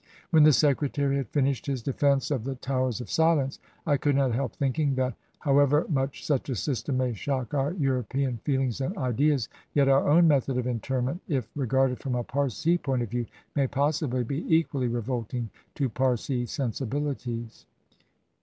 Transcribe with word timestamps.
When 0.31 0.41
the 0.41 0.51
Secretary 0.51 1.17
had 1.17 1.29
finished 1.29 1.67
his 1.67 1.83
defense 1.83 2.31
of 2.31 2.43
the 2.43 2.55
Towers 2.55 3.01
of 3.01 3.09
Silence, 3.11 3.59
I 3.85 3.97
could 3.97 4.15
not 4.15 4.33
help 4.33 4.55
thinking 4.55 4.95
that 4.95 5.13
how 5.37 5.59
ever 5.59 5.85
much 5.89 6.25
such 6.25 6.49
a 6.49 6.55
system 6.55 6.97
may 6.97 7.13
shock 7.13 7.53
our 7.53 7.73
European 7.73 8.37
feelings 8.37 8.81
and 8.81 8.97
ideas, 8.97 9.47
yet 9.75 9.87
our 9.87 10.09
own 10.09 10.27
method 10.27 10.57
of 10.57 10.65
interment, 10.65 11.21
if 11.27 11.47
regarded 11.55 11.99
from 11.99 12.15
a 12.15 12.23
Parsi 12.23 12.79
point 12.79 13.03
of 13.03 13.11
view, 13.11 13.27
may 13.55 13.67
possibly 13.67 14.23
be 14.23 14.43
equally 14.51 14.87
revolting 14.87 15.51
to 15.75 15.87
Parsi 15.87 16.47
sensibilities. 16.47 17.67